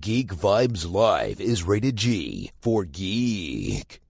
[0.00, 4.00] Geek Vibes Live is rated G for geek.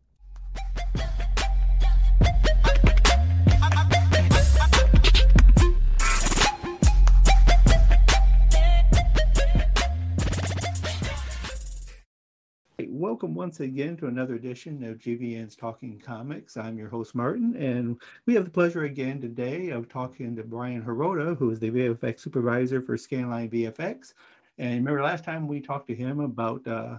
[12.89, 16.57] Welcome once again to another edition of GVN's Talking Comics.
[16.57, 20.83] I'm your host, Martin, and we have the pleasure again today of talking to Bryan
[20.83, 24.13] Hirota, who is the VFX supervisor for Scanline VFX.
[24.59, 26.99] And remember last time we talked to him about uh,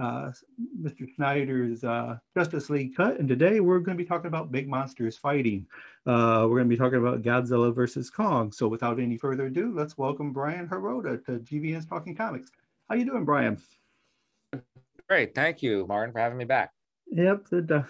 [0.00, 0.32] uh,
[0.80, 1.06] Mr.
[1.14, 5.16] Snyder's uh, Justice League cut, and today we're going to be talking about big monsters
[5.16, 5.66] fighting.
[6.06, 8.50] Uh, we're going to be talking about Godzilla versus Kong.
[8.50, 12.50] So without any further ado, let's welcome Bryan Hirota to GVN's Talking Comics.
[12.88, 13.60] How are you doing, Bryan?
[15.08, 15.34] Great.
[15.34, 16.72] Thank you, Martin, for having me back.
[17.10, 17.46] Yep.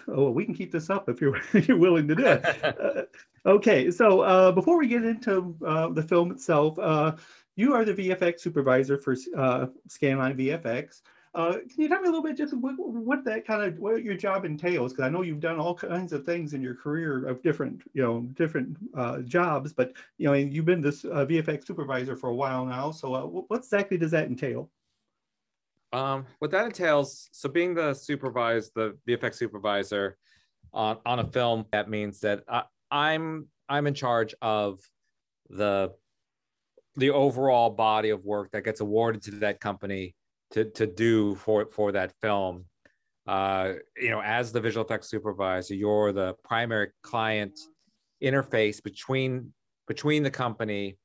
[0.07, 2.45] Oh, we can keep this up if you're you're willing to do it.
[2.63, 3.91] uh, okay.
[3.91, 7.15] So uh, before we get into uh, the film itself, uh,
[7.59, 11.01] you are the VFX supervisor for uh, Scanline VFX.
[11.35, 14.01] Uh, can you tell me a little bit just what, what that kind of what
[14.01, 14.93] your job entails?
[14.93, 18.01] Because I know you've done all kinds of things in your career of different you
[18.01, 18.77] know different
[19.27, 22.91] jobs, but you know you've been this VFX supervisor for a while now.
[22.91, 24.71] So what exactly does that entail?
[25.91, 30.17] Um, what that entails, so being the supervisor, the VFX supervisor
[30.71, 34.79] on, on a film, that means that I, I'm I'm in charge of
[35.49, 35.91] the
[36.99, 40.13] the overall body of work that gets awarded to that company
[40.51, 42.65] to to do for for that film.
[43.27, 47.59] Uh, you know, as the visual effects supervisor, you're the primary client
[48.23, 49.53] interface between
[49.87, 50.97] between the company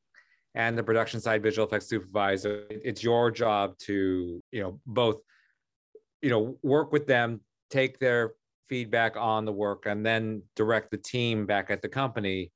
[0.54, 5.16] and the production side visual effects supervisor it's your job to you know both
[6.22, 7.40] you know work with them
[7.70, 8.34] take their
[8.68, 12.50] feedback on the work and then direct the team back at the company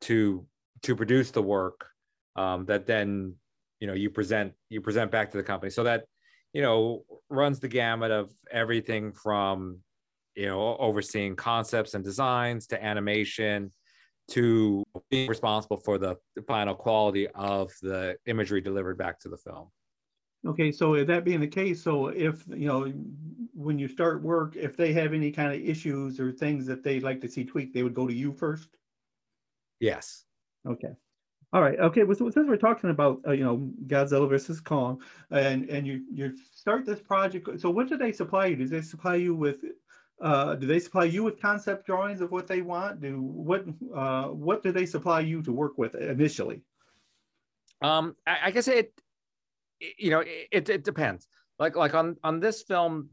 [0.00, 0.46] to
[0.82, 1.90] to produce the work
[2.38, 3.34] um, that then
[3.80, 6.04] you know you present you present back to the company so that
[6.52, 9.78] you know runs the gamut of everything from
[10.36, 13.72] you know overseeing concepts and designs to animation
[14.28, 16.14] to being responsible for the
[16.46, 19.68] final quality of the imagery delivered back to the film.
[20.46, 22.92] Okay, so if that being the case, so if you know
[23.54, 27.02] when you start work, if they have any kind of issues or things that they'd
[27.02, 28.68] like to see tweaked, they would go to you first.
[29.80, 30.24] Yes.
[30.66, 30.94] Okay.
[31.52, 31.78] All right.
[31.78, 32.02] Okay.
[32.04, 35.00] Well, since we're talking about uh, you know Godzilla versus Kong,
[35.30, 38.56] and and you you start this project, so what do they supply you?
[38.56, 39.64] Do they supply you with
[40.20, 43.00] uh, do they supply you with concept drawings of what they want?
[43.00, 43.64] Do what
[43.94, 46.62] uh, what do they supply you to work with initially?
[47.80, 48.92] Um, I, I guess it,
[49.96, 51.28] you know, it, it depends.
[51.58, 53.08] Like like on on this film,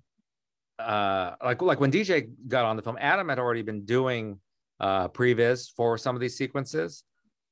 [0.78, 4.40] uh, like like when DJ got on the film, Adam had already been doing
[4.80, 7.04] uh, previs for some of these sequences.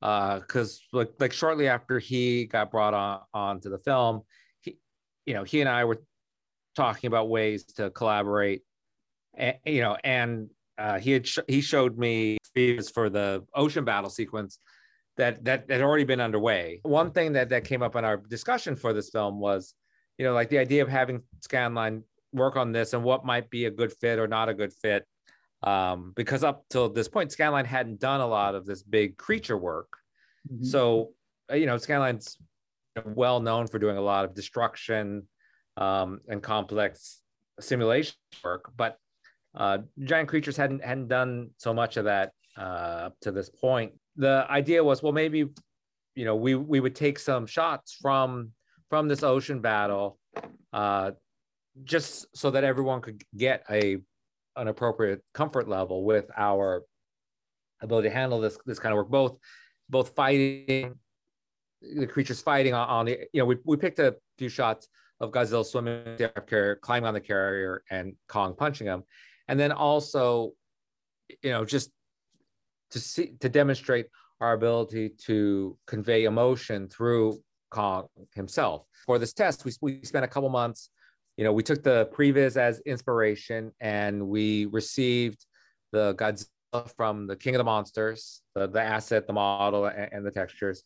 [0.04, 4.24] Because uh, like like shortly after he got brought on onto the film,
[4.60, 4.78] he,
[5.26, 6.04] you know, he and I were
[6.76, 8.64] talking about ways to collaborate
[9.36, 12.38] and, you know, and uh, he had sh- he showed me
[12.94, 14.60] for the ocean battle sequence
[15.18, 16.80] that that had already been underway.
[16.84, 19.74] One thing that that came up in our discussion for this film was,
[20.18, 23.66] you know, like the idea of having Scanline work on this and what might be
[23.66, 25.06] a good fit or not a good fit.
[25.64, 29.58] Um, because up till this point, Scanline hadn't done a lot of this big creature
[29.58, 29.88] work.
[30.52, 30.66] Mm-hmm.
[30.66, 31.12] So,
[31.52, 32.38] uh, you know, Scanline's
[33.06, 35.28] well known for doing a lot of destruction
[35.78, 37.22] um, and complex
[37.60, 38.98] simulation work, but
[39.56, 43.94] uh, giant creatures hadn't hadn't done so much of that uh, up to this point.
[44.16, 45.46] The idea was, well, maybe
[46.16, 48.52] you know we we would take some shots from
[48.90, 50.20] from this ocean battle,
[50.72, 51.12] uh,
[51.84, 53.98] just so that everyone could get a
[54.56, 56.84] an appropriate comfort level with our
[57.82, 59.10] ability to handle this this kind of work.
[59.10, 59.38] Both
[59.90, 60.96] both fighting
[61.82, 64.88] the creatures fighting on, on the you know we we picked a few shots
[65.20, 69.04] of Godzilla swimming the carrier, climbing on the carrier, and Kong punching him
[69.48, 70.54] and then also
[71.42, 71.92] you know just
[72.92, 74.08] to see to demonstrate
[74.42, 77.40] our ability to convey emotion through
[77.70, 78.86] Kong himself.
[79.06, 80.90] For this test, we, we spent a couple months,
[81.38, 85.46] you know, we took the previs as inspiration and we received
[85.92, 86.48] the Godzilla
[86.96, 90.84] from the King of the Monsters, the, the asset, the model, and, and the textures.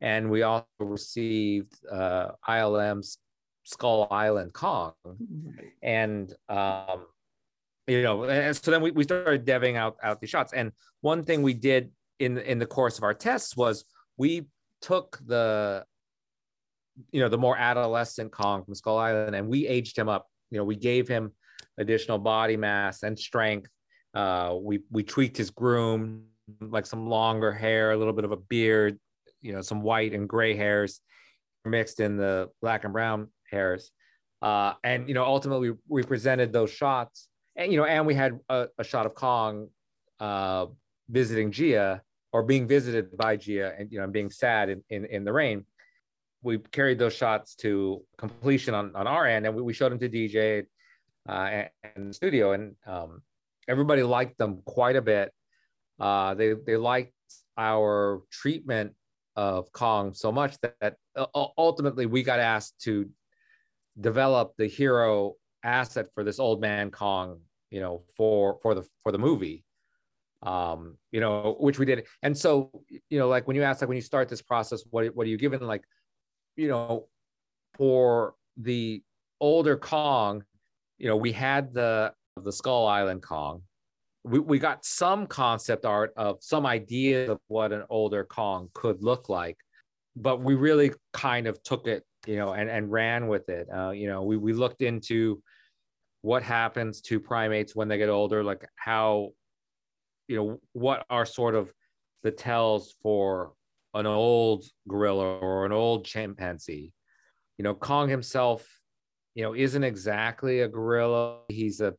[0.00, 3.18] And we also received uh, ILM's
[3.64, 4.92] Skull Island Kong,
[5.82, 7.06] and um,
[7.86, 10.52] you know, and so then we, we started deving out out these shots.
[10.52, 11.90] And one thing we did
[12.20, 13.84] in in the course of our tests was
[14.16, 14.46] we
[14.80, 15.84] took the
[17.12, 20.26] you know the more adolescent Kong from Skull Island and we aged him up.
[20.50, 21.32] You know, we gave him
[21.78, 23.70] additional body mass and strength.
[24.14, 26.24] Uh, we we tweaked his groom,
[26.60, 28.98] like some longer hair, a little bit of a beard,
[29.42, 31.00] you know, some white and gray hairs
[31.64, 33.90] mixed in the black and brown hairs.
[34.40, 38.38] Uh, and you know, ultimately we presented those shots, and you know, and we had
[38.48, 39.68] a, a shot of Kong
[40.20, 40.66] uh,
[41.08, 42.00] visiting Jia
[42.32, 45.64] or being visited by Jia, and you know, being sad in, in, in the rain.
[46.46, 49.98] We carried those shots to completion on, on our end, and we, we showed them
[49.98, 50.64] to DJ
[51.28, 53.22] uh, and, and the studio, and um,
[53.66, 55.32] everybody liked them quite a bit.
[55.98, 57.12] Uh, they they liked
[57.58, 58.94] our treatment
[59.34, 60.96] of Kong so much that, that
[61.34, 63.10] ultimately we got asked to
[64.00, 65.34] develop the hero
[65.64, 67.40] asset for this old man Kong,
[67.70, 69.64] you know, for for the for the movie,
[70.42, 72.06] um, you know, which we did.
[72.22, 72.70] And so,
[73.10, 75.30] you know, like when you ask, like when you start this process, what what are
[75.30, 75.60] you given?
[75.66, 75.82] Like,
[76.56, 77.06] you know,
[77.76, 79.02] for the
[79.40, 80.44] older Kong,
[80.98, 82.12] you know, we had the
[82.42, 83.62] the Skull Island Kong,
[84.24, 89.02] we, we got some concept art of some idea of what an older Kong could
[89.02, 89.56] look like,
[90.16, 93.68] but we really kind of took it, you know, and, and ran with it.
[93.74, 95.42] Uh, you know, we, we looked into
[96.22, 99.30] what happens to primates when they get older, like how,
[100.28, 101.72] you know, what are sort of
[102.22, 103.52] the tells for
[103.96, 106.92] an old gorilla or an old chimpanzee.
[107.58, 108.66] You know, Kong himself,
[109.34, 111.40] you know, isn't exactly a gorilla.
[111.48, 111.94] He's a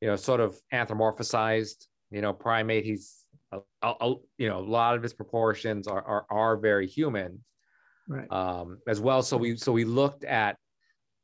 [0.00, 2.84] you know, sort of anthropomorphized, you know, primate.
[2.84, 7.44] He's, a, a, you know, a lot of his proportions are, are, are very human,
[8.08, 8.30] right?
[8.30, 9.22] Um, as well.
[9.22, 10.56] So we, so we looked at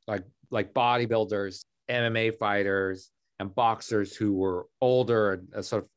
[0.07, 5.89] like, like bodybuilders, MMA fighters, and boxers who were older and uh, sort of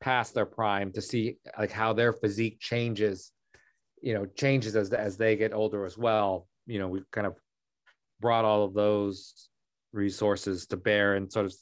[0.00, 3.32] past their prime to see like how their physique changes,
[4.06, 6.46] you know, changes as as they get older as well.
[6.68, 7.34] You know, we kind of
[8.20, 9.48] brought all of those
[9.92, 11.54] resources to bear and sort of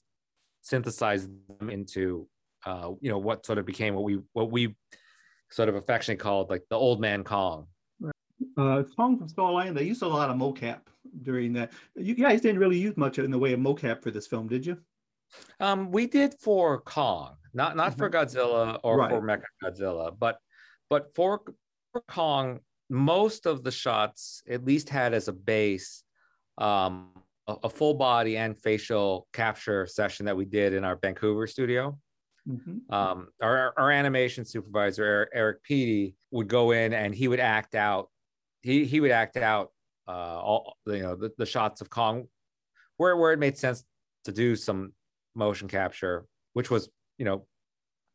[0.60, 2.28] synthesized them into
[2.66, 4.76] uh, you know what sort of became what we what we
[5.50, 7.66] sort of affectionately called like the old man Kong.
[8.58, 10.80] Uh, Kong from Skull Island, they used a lot of mocap
[11.22, 11.72] during that.
[11.96, 14.66] You guys didn't really use much in the way of mocap for this film, did
[14.66, 14.76] you?
[15.60, 17.98] Um, we did for Kong, not not mm-hmm.
[17.98, 19.10] for Godzilla or right.
[19.10, 20.36] for Mecha Godzilla, but
[20.90, 21.40] but for
[22.02, 22.60] Kong,
[22.90, 26.02] most of the shots at least had as a base
[26.58, 27.08] um,
[27.46, 31.98] a, a full body and facial capture session that we did in our Vancouver studio.
[32.48, 32.92] Mm-hmm.
[32.94, 37.74] Um, our, our animation supervisor Eric, Eric Peaty would go in and he would act
[37.74, 38.10] out.
[38.62, 39.70] He he would act out
[40.06, 42.28] uh, all you know the, the shots of Kong,
[42.96, 43.84] where where it made sense
[44.24, 44.92] to do some
[45.34, 46.88] motion capture, which was
[47.18, 47.46] you know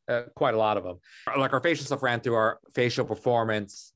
[0.09, 0.97] uh, quite a lot of them.
[1.37, 3.93] Like our facial stuff ran through our facial performance,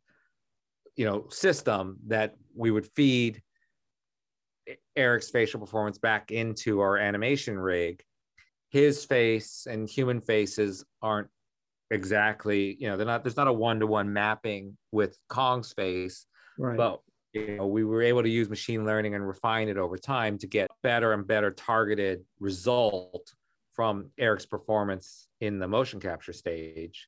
[0.95, 3.41] you know, system that we would feed
[4.95, 8.03] Eric's facial performance back into our animation rig,
[8.69, 11.27] his face and human faces aren't
[11.91, 16.25] exactly, you know, they're not, there's not a one to one mapping with Kong's face.
[16.57, 16.77] Right.
[16.77, 17.01] But,
[17.33, 20.47] you know, we were able to use machine learning and refine it over time to
[20.47, 23.33] get better and better targeted result
[23.73, 27.07] from Eric's performance in the motion capture stage.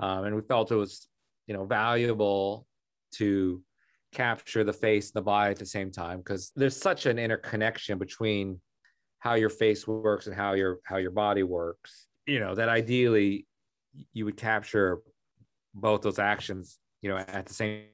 [0.00, 1.08] Um, and we felt it was,
[1.46, 2.66] you know, valuable
[3.14, 3.62] to
[4.12, 7.98] capture the face and the body at the same time because there's such an interconnection
[7.98, 8.60] between
[9.18, 13.46] how your face works and how your how your body works you know that ideally
[14.12, 15.00] you would capture
[15.74, 17.84] both those actions you know at the same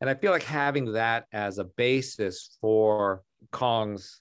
[0.00, 4.20] and i feel like having that as a basis for kong's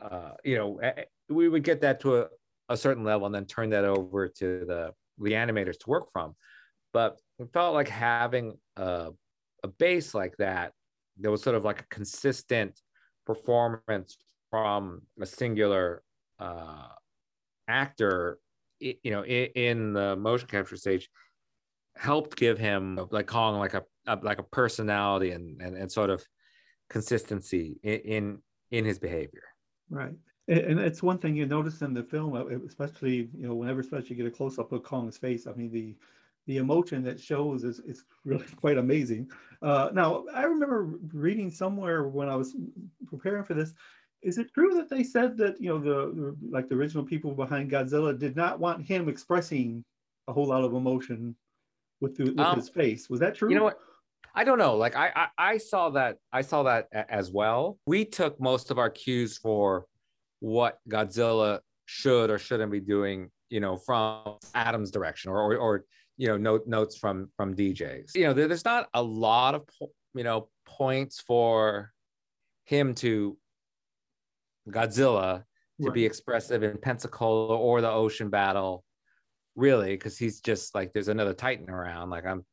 [0.00, 0.80] uh you know
[1.28, 2.26] we would get that to a,
[2.68, 6.34] a certain level and then turn that over to the the animators to work from
[6.92, 9.10] but it felt like having a
[9.64, 10.72] a base like that,
[11.16, 12.80] there was sort of like a consistent
[13.26, 14.16] performance
[14.50, 16.02] from a singular
[16.38, 16.88] uh,
[17.66, 18.38] actor,
[18.80, 21.08] you know, in, in, the motion capture stage,
[21.96, 26.10] helped give him like Kong like a, a like a personality and, and and sort
[26.10, 26.24] of
[26.88, 28.38] consistency in in,
[28.70, 29.42] in his behavior.
[29.90, 30.14] Right.
[30.48, 34.10] And it's one thing you notice in the film, uh, especially you know whenever especially
[34.10, 35.46] you get a close up of Kong's face.
[35.46, 35.94] I mean the
[36.48, 39.30] the emotion that shows is, is really quite amazing.
[39.62, 42.56] Uh, now, I remember reading somewhere when I was
[43.06, 43.74] preparing for this,
[44.22, 47.70] is it true that they said that, you know, the like the original people behind
[47.70, 49.84] Godzilla did not want him expressing
[50.26, 51.36] a whole lot of emotion
[52.00, 53.08] with, the, with um, his face?
[53.08, 53.50] Was that true?
[53.50, 53.78] You know what?
[54.34, 54.76] I don't know.
[54.76, 57.78] Like I, I, I saw that I saw that as well.
[57.86, 59.86] We took most of our cues for
[60.40, 65.84] what Godzilla should or shouldn't be doing, you know, from Adam's direction or or, or
[66.16, 68.14] you know note, notes from from DJs.
[68.14, 69.62] You know, there, there's not a lot of
[70.14, 71.92] you know points for
[72.64, 73.36] him to
[74.68, 75.44] Godzilla
[75.80, 75.94] to right.
[75.94, 78.84] be expressive in Pensacola or the ocean battle,
[79.54, 82.10] really, because he's just like there's another Titan around.
[82.10, 82.44] Like I'm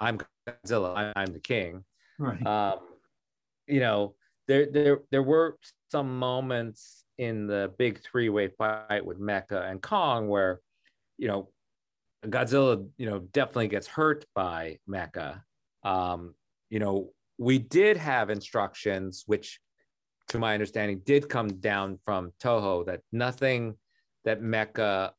[0.00, 1.84] I'm Godzilla, I'm the king.
[2.18, 2.44] Right.
[2.46, 2.78] Um,
[3.66, 4.14] you know,
[4.48, 5.56] there there there were
[5.90, 10.60] some moments in the big three way fight with Mecha and Kong where,
[11.18, 11.48] you know,
[12.24, 15.42] Godzilla, you know, definitely gets hurt by Mecha.
[15.82, 16.34] Um,
[16.70, 19.60] you know, we did have instructions, which,
[20.28, 23.76] to my understanding, did come down from Toho that nothing
[24.24, 25.12] that Mecha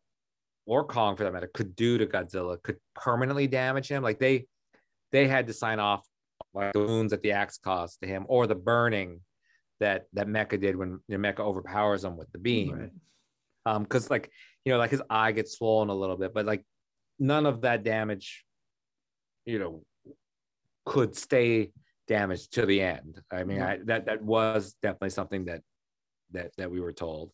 [0.65, 4.03] or Kong, for that matter, could do to Godzilla could permanently damage him.
[4.03, 4.45] Like they
[5.11, 6.05] they had to sign off
[6.57, 9.21] like the wounds that the axe caused to him or the burning
[9.79, 12.71] that that Mecha did when you know, Mecha overpowers him with the beam.
[12.71, 12.89] Right.
[13.65, 14.31] Um, because like
[14.65, 16.65] you know, like his eye gets swollen a little bit, but like
[17.19, 18.45] none of that damage,
[19.45, 19.83] you know,
[20.85, 21.71] could stay
[22.07, 23.21] damaged to the end.
[23.31, 25.61] I mean, I, that that was definitely something that
[26.31, 27.31] that that we were told.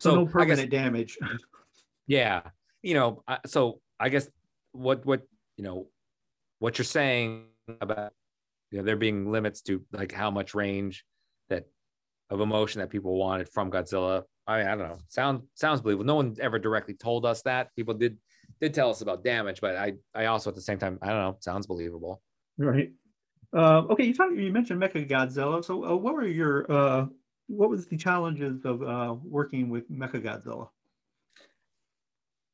[0.00, 1.18] So, so no permanent guess, damage.
[2.06, 2.42] yeah,
[2.82, 4.28] you know, so I guess
[4.72, 5.22] what what
[5.56, 5.88] you know
[6.58, 7.46] what you're saying
[7.80, 8.12] about
[8.74, 11.04] you know there being limits to like how much range
[11.48, 11.64] that
[12.28, 14.24] of emotion that people wanted from Godzilla.
[14.48, 14.98] I mean, I don't know.
[15.06, 16.06] Sound sounds believable.
[16.06, 17.68] No one ever directly told us that.
[17.76, 18.18] People did
[18.60, 21.20] did tell us about damage, but I I also at the same time I don't
[21.20, 21.36] know.
[21.38, 22.20] Sounds believable.
[22.58, 22.90] Right.
[23.52, 24.34] Uh, okay, you talked.
[24.34, 25.64] You mentioned Mecha Godzilla.
[25.64, 27.06] So, uh, what were your uh,
[27.46, 30.66] what was the challenges of uh, working with Mecha Godzilla?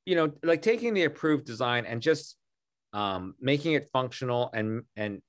[0.05, 2.37] You know, like taking the approved design and just
[2.93, 5.23] um, making it functional and and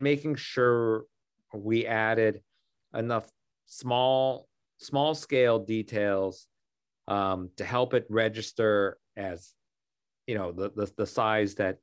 [0.00, 1.04] making sure
[1.54, 2.42] we added
[2.94, 3.28] enough
[3.66, 4.48] small
[4.78, 6.46] small scale details
[7.08, 9.54] um, to help it register as
[10.26, 11.78] you know the the, the size that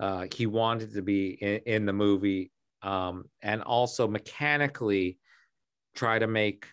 [0.00, 2.50] uh, he wanted to be in, in the movie
[2.82, 5.18] um, and also mechanically
[5.94, 6.66] try to make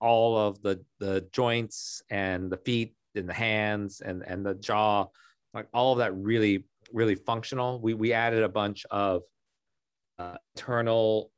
[0.00, 5.06] all of the the joints and the feet and the hands and and the jaw
[5.54, 9.22] like all of that really really functional we we added a bunch of
[10.18, 11.30] uh, internal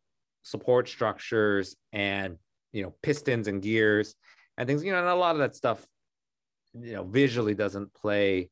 [0.42, 2.36] support structures and
[2.72, 4.14] you know pistons and gears
[4.58, 5.86] and things you know and a lot of that stuff
[6.74, 8.50] you know visually doesn't play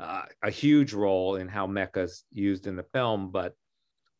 [0.00, 3.54] uh, a huge role in how mecha's used in the film but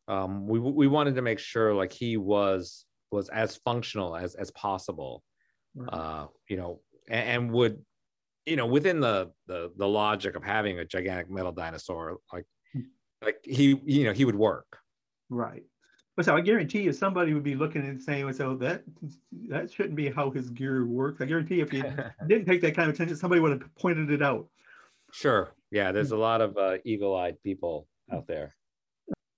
[0.07, 4.51] um, we we wanted to make sure like he was was as functional as as
[4.51, 5.23] possible
[5.75, 5.89] right.
[5.91, 7.83] uh, you know and, and would
[8.45, 12.81] you know within the, the the logic of having a gigantic metal dinosaur like hmm.
[13.21, 14.77] like he you know he would work
[15.29, 15.63] right
[16.15, 18.83] but so I guarantee you somebody would be looking and saying, so that
[19.49, 21.19] that shouldn't be how his gear works.
[21.19, 21.83] I guarantee if you
[22.27, 24.47] didn't take that kind of attention, somebody would have pointed it out.
[25.11, 25.51] Sure.
[25.71, 28.55] Yeah, there's a lot of uh, eagle-eyed people out there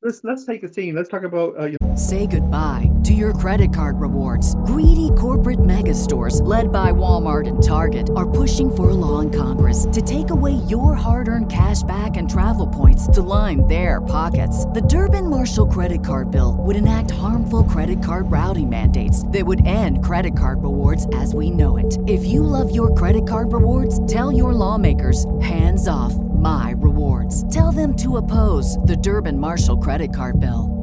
[0.02, 0.96] let's let's take a scene.
[0.96, 1.60] Let's talk about.
[1.60, 1.96] Uh, you know.
[1.96, 4.56] Say goodbye to your credit card rewards.
[4.66, 9.32] Greedy corporate mega stores, led by Walmart and Target, are pushing for a law in
[9.32, 14.66] Congress to take away your hard-earned cash back and travel points to line their pockets.
[14.68, 19.66] The Durbin Marshall credit card bill would enact harmful credit card routing mandates that would
[19.66, 21.98] end credit card rewards as we know it.
[22.08, 27.52] If you love your credit card rewards, tell your lawmakers hands off my rewards.
[27.54, 30.78] Tell them to oppose the Durbin Marshall credit card bill.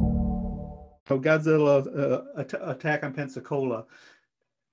[1.07, 1.85] So Godzilla
[2.37, 3.85] uh, attack on Pensacola.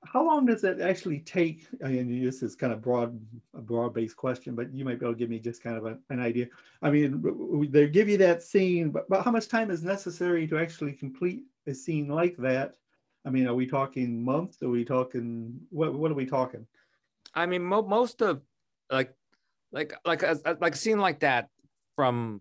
[0.04, 1.66] How long does it actually take?
[1.84, 3.20] I mean, this is kind of broad,
[3.54, 5.98] a broad-based question, but you might be able to give me just kind of a,
[6.10, 6.48] an idea.
[6.80, 10.58] I mean, they give you that scene, but, but how much time is necessary to
[10.58, 12.76] actually complete a scene like that?
[13.24, 14.62] I mean, are we talking months?
[14.62, 15.94] Are we talking what?
[15.94, 16.66] What are we talking?
[17.34, 18.42] I mean, mo- most of
[18.90, 19.14] like
[19.72, 21.48] like like a, like a scene like that
[21.96, 22.40] from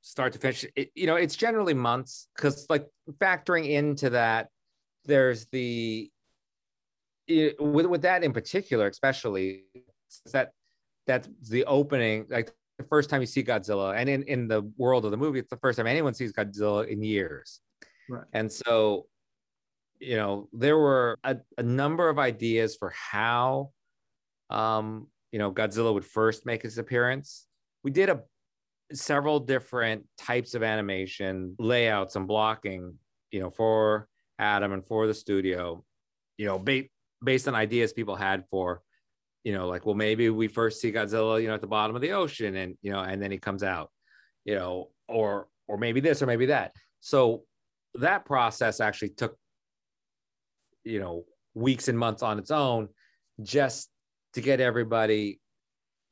[0.00, 2.86] start to finish it, you know it's generally months because like
[3.20, 4.48] factoring into that
[5.04, 6.10] there's the
[7.26, 9.64] it, with with that in particular especially
[10.32, 10.52] that
[11.06, 15.04] that's the opening like the first time you see godzilla and in in the world
[15.04, 17.60] of the movie it's the first time anyone sees godzilla in years.
[18.08, 18.24] Right.
[18.32, 19.06] And so
[19.98, 23.70] you know there were a, a number of ideas for how
[24.50, 27.46] um you know Godzilla would first make his appearance.
[27.84, 28.22] We did a
[28.94, 32.94] several different types of animation layouts and blocking,
[33.30, 35.84] you know, for Adam and for the studio,
[36.38, 36.88] you know, ba-
[37.22, 38.80] based on ideas people had for,
[39.44, 42.00] you know, like, well, maybe we first see Godzilla, you know, at the bottom of
[42.00, 43.90] the ocean and, you know, and then he comes out,
[44.46, 46.72] you know, or or maybe this or maybe that.
[47.00, 47.42] So
[47.96, 49.36] that process actually took,
[50.82, 52.88] you know, weeks and months on its own,
[53.42, 53.90] just
[54.36, 55.40] to get everybody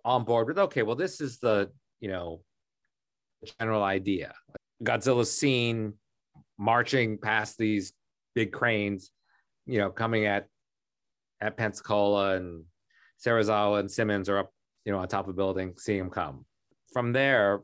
[0.02, 2.40] on board with okay, well, this is the you know
[3.60, 4.32] general idea.
[4.82, 5.92] Godzilla's seen
[6.58, 7.92] marching past these
[8.34, 9.10] big cranes,
[9.66, 10.46] you know, coming at
[11.42, 12.64] at Pensacola and
[13.22, 14.52] Serizawa and Simmons are up,
[14.86, 16.46] you know, on top of a building, seeing him come.
[16.94, 17.60] From there,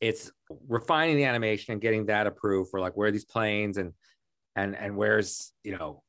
[0.00, 0.32] it's
[0.66, 3.92] refining the animation and getting that approved for like where are these planes and
[4.56, 6.02] and and where's you know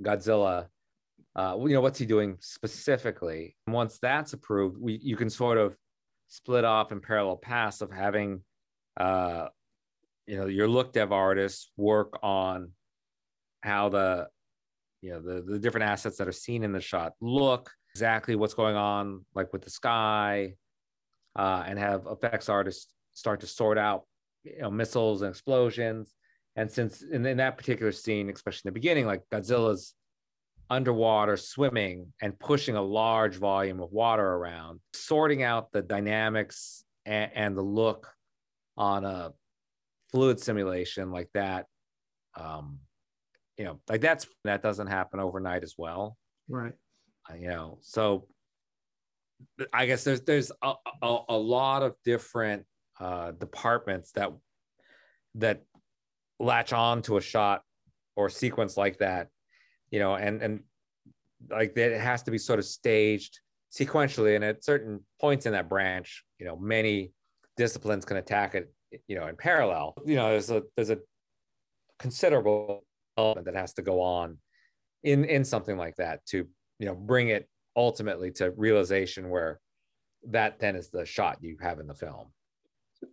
[0.00, 0.68] Godzilla.
[1.34, 3.56] Uh, you know what's he doing specifically.
[3.66, 5.76] And once that's approved, we you can sort of
[6.28, 8.42] split off in parallel paths of having
[8.98, 9.48] uh,
[10.26, 12.70] you know your look dev artists work on
[13.62, 14.28] how the
[15.00, 18.54] you know the, the different assets that are seen in the shot look exactly what's
[18.54, 20.54] going on like with the sky
[21.36, 24.04] uh, and have effects artists start to sort out
[24.44, 26.14] you know missiles and explosions
[26.56, 29.94] and since in, in that particular scene especially in the beginning like godzilla's
[30.72, 37.30] underwater swimming and pushing a large volume of water around sorting out the dynamics and,
[37.34, 38.10] and the look
[38.78, 39.32] on a
[40.10, 41.66] fluid simulation like that
[42.40, 42.78] um
[43.58, 46.16] you know like that's that doesn't happen overnight as well.
[46.48, 46.72] Right.
[47.30, 48.26] Uh, you know so
[49.72, 52.64] i guess there's there's a, a, a lot of different
[52.98, 54.30] uh departments that
[55.34, 55.62] that
[56.40, 57.62] latch on to a shot
[58.16, 59.28] or sequence like that
[59.92, 60.60] you know and and
[61.50, 63.38] like that it has to be sort of staged
[63.72, 64.34] sequentially.
[64.34, 67.12] And at certain points in that branch you know many
[67.56, 68.72] disciplines can attack it
[69.06, 69.94] you know in parallel.
[70.04, 70.98] You know there's a there's a
[72.00, 72.84] considerable
[73.16, 74.38] element that has to go on
[75.04, 79.60] in in something like that to you know bring it ultimately to realization where
[80.28, 82.28] that then is the shot you have in the film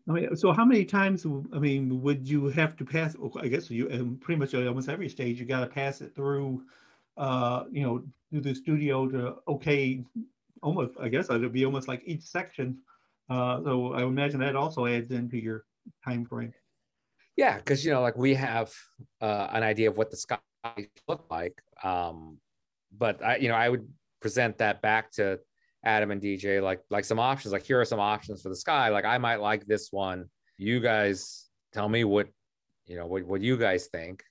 [0.08, 1.26] I mean, so how many times?
[1.26, 3.16] I mean, would you have to pass?
[3.40, 6.64] I guess you, pretty much almost every stage, you got to pass it through,
[7.18, 10.04] uh, you know, through the studio to okay,
[10.62, 10.94] almost.
[11.00, 12.80] I guess it'd be almost like each section.
[13.30, 15.66] Uh, so I imagine that also adds into your
[16.04, 16.54] time frame.
[17.36, 18.74] Yeah, because you know, like we have
[19.22, 20.40] uh, an idea of what the sky
[21.08, 22.38] look like, um,
[22.98, 23.88] but I, you know, I would
[24.20, 25.40] present that back to
[25.84, 27.54] Adam and DJ, like like some options.
[27.54, 28.90] Like here are some options for the sky.
[28.90, 30.26] Like I might like this one.
[30.58, 32.28] You guys tell me what
[32.86, 34.24] you know what, what you guys think.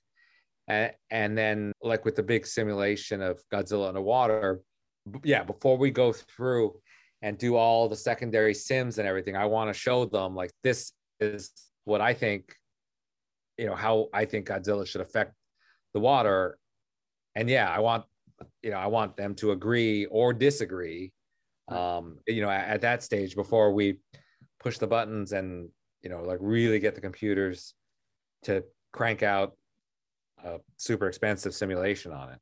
[0.67, 4.61] And, and then like with the big simulation of Godzilla underwater,
[5.23, 6.79] yeah, before we go through
[7.21, 10.93] and do all the secondary sims and everything, I want to show them like this
[11.19, 11.51] is
[11.85, 12.53] what I think
[13.57, 15.33] you know how I think Godzilla should affect
[15.93, 16.57] the water.
[17.35, 18.05] And yeah, I want
[18.61, 21.11] you know I want them to agree or disagree.
[21.71, 23.99] Um, you know, at, at that stage before we
[24.59, 25.69] push the buttons and
[26.01, 27.73] you know like really get the computers
[28.43, 29.55] to crank out
[30.43, 32.39] a super expensive simulation on it.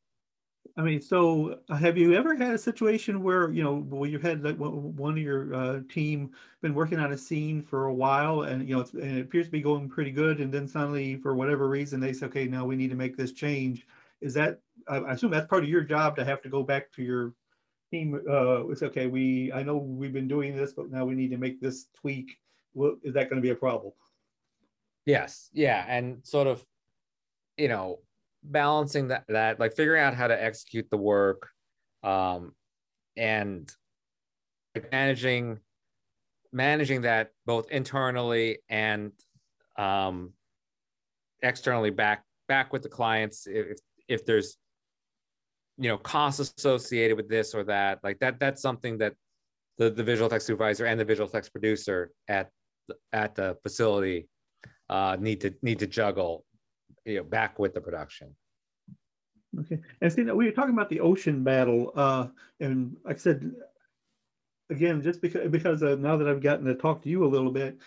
[0.75, 4.19] I mean, so uh, have you ever had a situation where you know, well, you
[4.19, 8.41] had like one of your uh, team been working on a scene for a while,
[8.41, 11.35] and you know, and it appears to be going pretty good, and then suddenly, for
[11.35, 13.87] whatever reason, they say, okay, now we need to make this change.
[14.21, 17.03] Is that I assume that's part of your job to have to go back to
[17.03, 17.33] your
[17.91, 18.19] team?
[18.29, 19.07] Uh, it's okay.
[19.07, 22.37] We I know we've been doing this, but now we need to make this tweak.
[22.73, 23.93] Well, is that going to be a problem?
[25.05, 25.49] Yes.
[25.53, 26.63] Yeah, and sort of,
[27.57, 27.99] you know,
[28.43, 31.49] balancing that that like figuring out how to execute the work
[32.03, 32.53] um
[33.17, 33.69] and
[34.91, 35.59] managing
[36.51, 39.11] managing that both internally and
[39.77, 40.31] um
[41.41, 44.57] externally back back with the clients if if there's
[45.77, 49.13] you know costs associated with this or that like that that's something that
[49.77, 52.49] the, the visual effects supervisor and the visual effects producer at
[53.13, 54.27] at the facility
[54.89, 56.45] uh, need to need to juggle
[57.05, 58.35] you know back with the production.
[59.59, 62.27] Okay, and see, we were talking about the ocean battle, uh,
[62.59, 63.51] and like I said,
[64.69, 67.51] again, just because because uh, now that I've gotten to talk to you a little
[67.51, 67.77] bit,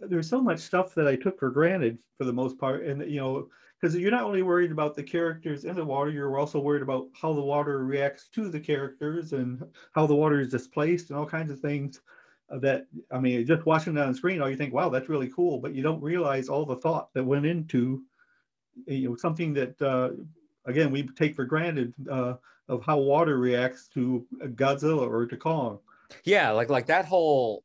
[0.00, 3.20] there's so much stuff that I took for granted for the most part, and you
[3.20, 3.48] know,
[3.80, 7.08] because you're not only worried about the characters in the water, you're also worried about
[7.12, 11.26] how the water reacts to the characters and how the water is displaced and all
[11.26, 12.00] kinds of things
[12.50, 15.58] that I mean, just watching it on screen, all you think, wow, that's really cool,
[15.58, 18.02] but you don't realize all the thought that went into
[18.86, 20.10] you know something that uh,
[20.64, 22.34] again we take for granted uh,
[22.68, 25.78] of how water reacts to Godzilla or to Kong.
[26.24, 27.64] Yeah, like like that whole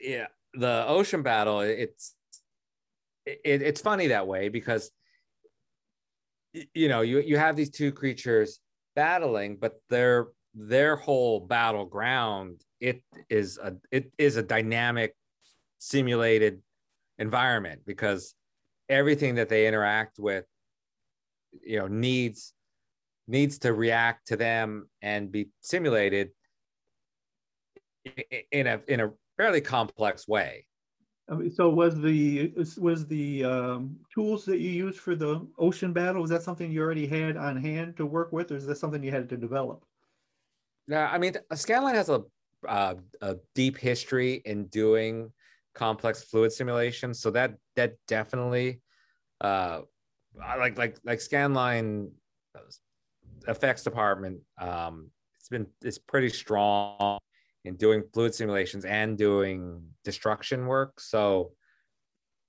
[0.00, 1.60] yeah the ocean battle.
[1.60, 2.14] It's
[3.26, 4.90] it, it's funny that way because
[6.52, 8.60] you know you you have these two creatures
[8.94, 15.16] battling, but their their whole battleground it is a it is a dynamic
[15.78, 16.60] simulated
[17.18, 18.34] environment because
[18.88, 20.44] everything that they interact with
[21.64, 22.52] you know needs
[23.26, 26.30] needs to react to them and be simulated
[28.52, 30.64] in a in a fairly complex way
[31.28, 35.92] I mean, so was the was the um, tools that you used for the ocean
[35.92, 38.76] battle was that something you already had on hand to work with, or is that
[38.76, 39.84] something you had to develop?
[40.86, 42.24] Yeah, I mean, Scanline has a
[42.68, 45.32] uh, a deep history in doing
[45.74, 48.82] complex fluid simulations, so that that definitely,
[49.40, 49.80] uh,
[50.36, 52.10] like like like Scanline
[53.48, 57.18] effects department, um, it's been it's pretty strong
[57.64, 61.00] in doing fluid simulations and doing destruction work.
[61.00, 61.52] So,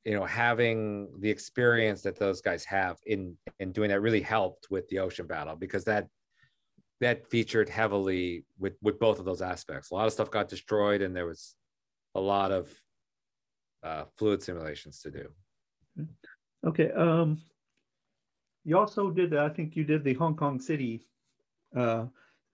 [0.03, 4.67] you know, having the experience that those guys have in in doing that really helped
[4.69, 6.07] with the ocean battle because that
[7.01, 9.91] that featured heavily with with both of those aspects.
[9.91, 11.55] A lot of stuff got destroyed, and there was
[12.13, 12.69] a lot of
[13.83, 15.29] uh, fluid simulations to do.
[16.65, 16.91] Okay.
[16.91, 17.41] Um,
[18.63, 21.05] you also did, I think you did the Hong Kong City
[21.77, 22.05] uh,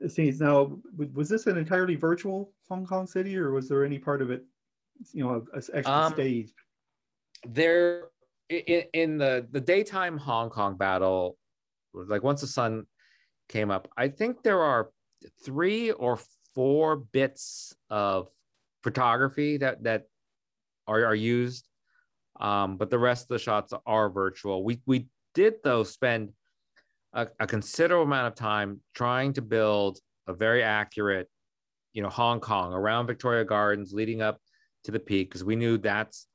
[0.10, 0.40] scenes.
[0.40, 0.78] Now,
[1.14, 4.44] was this an entirely virtual Hong Kong City, or was there any part of it,
[5.14, 6.54] you know, actually um, staged?
[7.48, 8.10] There,
[8.50, 11.38] in, in the the daytime Hong Kong battle,
[11.94, 12.86] like once the sun
[13.50, 14.92] came up, I think there are
[15.44, 16.20] three or
[16.54, 18.30] four bits of
[18.84, 20.04] photography that that
[20.88, 21.68] are, are used
[22.40, 26.30] um, but the rest of the shots are virtual we we did though spend
[27.14, 31.30] a, a considerable amount of time trying to build a very accurate,
[31.94, 34.40] you know, Hong Kong around Victoria Gardens leading up
[34.86, 36.28] to the peak because we knew that's,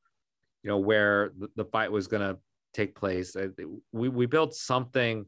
[0.62, 2.38] you know, where the, the fight was going to
[2.74, 3.34] take place.
[3.34, 3.48] Uh,
[3.92, 5.24] we, we built something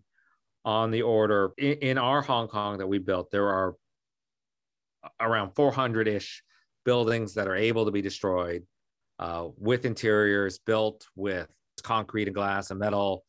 [0.64, 3.30] on the order in, in our Hong Kong that we built.
[3.30, 3.74] There are
[5.20, 6.42] around 400 ish
[6.84, 8.66] buildings that are able to be destroyed
[9.18, 11.48] uh, with interiors built with
[11.82, 13.24] concrete and glass and metal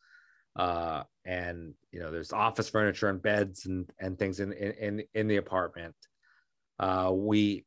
[0.55, 5.27] uh, and you know there's office furniture and beds and and things in in in
[5.27, 5.95] the apartment.
[6.79, 7.65] Uh, we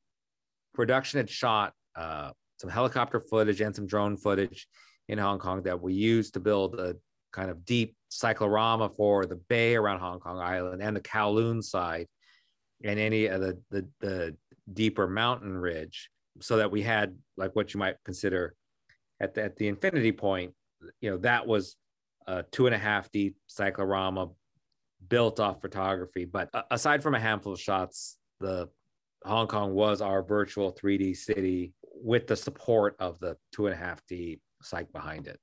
[0.75, 4.67] production had shot uh, some helicopter footage and some drone footage
[5.09, 6.97] in Hong Kong that we used to build a
[7.33, 12.07] kind of deep cyclorama for the bay around Hong Kong Island and the Kowloon side
[12.85, 14.37] and any of the, the, the
[14.73, 18.55] deeper mountain ridge so that we had like what you might consider
[19.21, 20.53] at the, at the infinity point
[21.01, 21.77] you know that was
[22.27, 24.31] a two and a half D cyclorama
[25.09, 26.25] built off photography.
[26.25, 28.69] But aside from a handful of shots, the
[29.25, 33.79] Hong Kong was our virtual 3D city with the support of the two and a
[33.79, 35.39] half D psych behind it.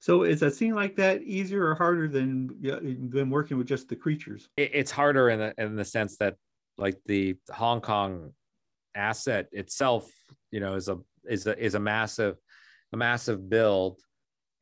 [0.00, 2.50] So is a scene like that easier or harder than
[3.10, 4.48] than working with just the creatures?
[4.56, 6.36] It's harder in the in the sense that
[6.76, 8.32] like the Hong Kong
[8.94, 10.10] asset itself,
[10.50, 12.36] you know, is a is a is a massive
[12.92, 14.00] a massive build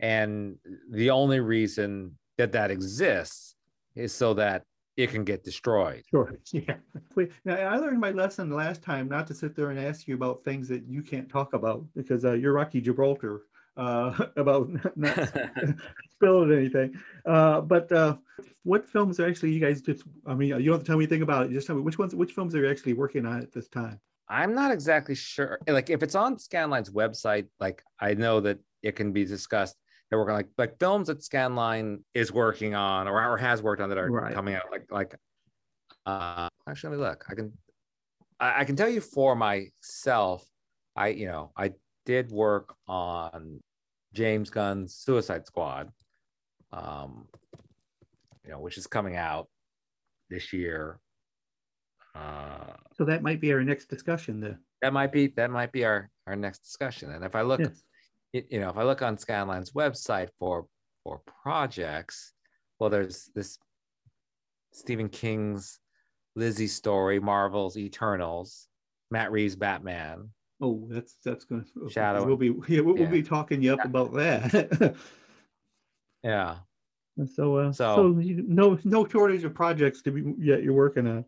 [0.05, 0.57] and
[0.90, 3.57] the only reason that that exists
[3.97, 4.64] is so that
[4.99, 6.03] it can get destroyed.
[6.11, 6.35] Sure.
[6.53, 6.77] Yeah.
[7.45, 10.45] Now, I learned my lesson last time not to sit there and ask you about
[10.45, 13.43] things that you can't talk about because uh, you're Rocky Gibraltar
[13.79, 15.33] uh, about not
[16.12, 17.01] spilling anything.
[17.25, 18.17] Uh, but uh,
[18.64, 20.03] what films are actually you guys just?
[20.27, 21.53] I mean, you don't have to tell me anything about it.
[21.53, 23.99] Just tell me which ones, which films are you actually working on at this time?
[24.29, 25.59] I'm not exactly sure.
[25.67, 29.77] Like, if it's on Scanline's website, like I know that it can be discussed
[30.14, 33.88] they're working like like films that Scanline is working on or, or has worked on
[33.88, 34.33] that are right.
[34.33, 35.16] coming out like like
[36.07, 37.24] uh actually let me look.
[37.29, 37.53] I can
[38.38, 40.46] I, I can tell you for myself
[40.94, 41.72] I you know I
[42.07, 43.61] did work on
[44.12, 45.90] James Gunn's Suicide Squad
[46.72, 47.27] um
[48.44, 49.48] you know which is coming out
[50.31, 51.00] this year.
[52.14, 54.59] Uh so that might be our next discussion then.
[54.81, 57.11] that might be that might be our our next discussion.
[57.11, 57.83] And if I look yes
[58.35, 60.66] you know, if I look on Scanline's website for
[61.05, 62.33] for projects,
[62.79, 63.59] well, there's this
[64.73, 65.79] Stephen King's
[66.37, 68.68] Lisey story, Marvel's Eternals,
[69.11, 70.31] Matt Reeves Batman.
[70.61, 72.25] Oh, that's that's going to Shadow.
[72.25, 73.07] We'll be yeah, we'll, yeah.
[73.07, 73.88] be talking you up yeah.
[73.88, 74.97] about that.
[76.25, 76.57] yeah.
[77.33, 81.07] So, uh, so, so you, no no shortage of projects to be yet you're working
[81.07, 81.25] on.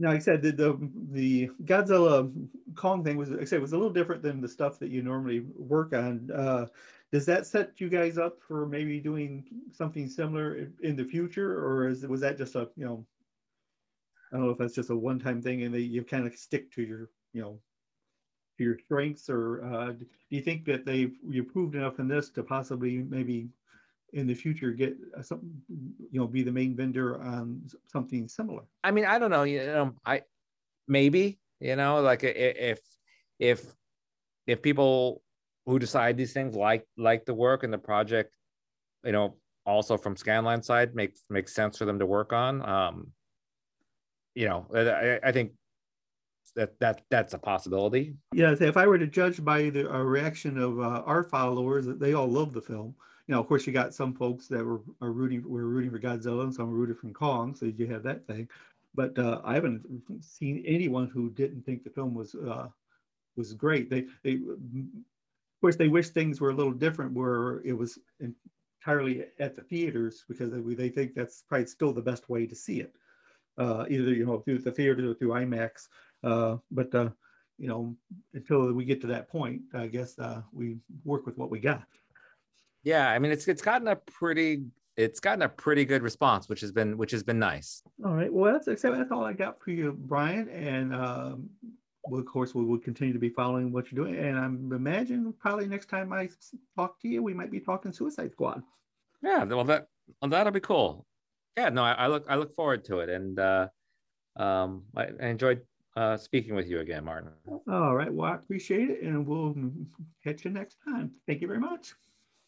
[0.00, 2.32] Now, like I said, the, the, the Godzilla
[2.74, 5.02] Kong thing was, like I said, was a little different than the stuff that you
[5.02, 6.30] normally work on.
[6.34, 6.68] Uh,
[7.12, 11.86] does that set you guys up for maybe doing something similar in the future, or
[11.86, 13.04] is was that just a you know,
[14.32, 16.72] I don't know if that's just a one-time thing and they, you kind of stick
[16.76, 17.60] to your you know,
[18.56, 22.30] to your strengths, or uh, do you think that they've you proved enough in this
[22.30, 23.50] to possibly maybe
[24.12, 28.62] in the future get uh, some you know be the main vendor on something similar
[28.84, 30.22] i mean i don't know you know i
[30.88, 32.80] maybe you know like if
[33.38, 33.62] if
[34.46, 35.22] if people
[35.66, 38.34] who decide these things like like the work and the project,
[39.04, 42.68] you know, also from Scanline side makes makes sense for them to work on.
[42.68, 43.12] Um,
[44.34, 45.52] you know, I, I think
[46.56, 48.14] that that that's a possibility.
[48.34, 52.00] Yeah, if I were to judge by the uh, reaction of uh, our followers, that
[52.00, 52.94] they all love the film.
[53.30, 56.00] You know, of course, you got some folks that were are rooting were rooting for
[56.00, 57.54] Godzilla, and some were rooted for Kong.
[57.54, 58.48] So you have that thing.
[58.92, 59.84] But uh, I haven't
[60.20, 62.66] seen anyone who didn't think the film was uh,
[63.36, 63.88] was great.
[63.88, 69.26] They they of course they wish things were a little different, where it was entirely
[69.38, 72.80] at the theaters because they, they think that's probably still the best way to see
[72.80, 72.96] it.
[73.56, 75.86] Uh, either you know through the theater or through IMAX.
[76.24, 77.10] Uh, but uh,
[77.58, 77.94] you know,
[78.34, 81.86] until we get to that point, I guess uh, we work with what we got.
[82.82, 84.64] Yeah, I mean, it's it's gotten a pretty
[84.96, 87.82] it's gotten a pretty good response, which has been which has been nice.
[88.04, 91.50] All right, well, that's except that's all I got for you, Bryan, and um,
[92.04, 94.18] well, of course, we will continue to be following what you're doing.
[94.18, 96.28] And I'm imagine probably next time I
[96.76, 98.62] talk to you, we might be talking Suicide Squad.
[99.22, 99.86] Yeah, well, that
[100.20, 101.06] well, that'll be cool.
[101.56, 103.68] Yeah, no, I, I look I look forward to it, and uh,
[104.36, 105.62] um, I, I enjoyed
[105.96, 107.30] uh, speaking with you again, Martin.
[107.70, 108.12] All right.
[108.12, 109.54] Well, I appreciate it, and we'll
[110.24, 111.10] catch you next time.
[111.26, 111.94] Thank you very much.